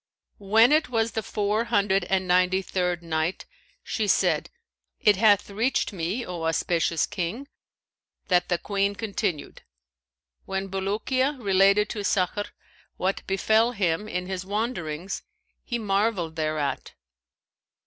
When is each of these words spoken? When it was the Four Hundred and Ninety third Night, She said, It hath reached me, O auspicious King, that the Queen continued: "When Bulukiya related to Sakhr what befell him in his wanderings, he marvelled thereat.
When 0.39 0.71
it 0.71 0.89
was 0.89 1.11
the 1.11 1.21
Four 1.21 1.65
Hundred 1.65 2.05
and 2.05 2.27
Ninety 2.27 2.63
third 2.63 3.03
Night, 3.03 3.45
She 3.83 4.07
said, 4.07 4.49
It 4.99 5.15
hath 5.17 5.47
reached 5.51 5.93
me, 5.93 6.25
O 6.25 6.45
auspicious 6.45 7.05
King, 7.05 7.47
that 8.27 8.49
the 8.49 8.57
Queen 8.57 8.95
continued: 8.95 9.61
"When 10.45 10.69
Bulukiya 10.69 11.37
related 11.39 11.87
to 11.89 12.03
Sakhr 12.03 12.47
what 12.97 13.21
befell 13.27 13.73
him 13.73 14.07
in 14.07 14.25
his 14.25 14.43
wanderings, 14.43 15.21
he 15.63 15.77
marvelled 15.77 16.35
thereat. 16.35 16.95